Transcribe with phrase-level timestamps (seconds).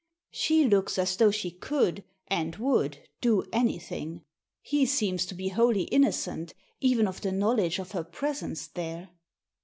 [0.31, 4.23] She looks as though she could, and would, do anything.
[4.63, 9.11] He seems to be wholly inno cent, even of the knowledge of her presence there."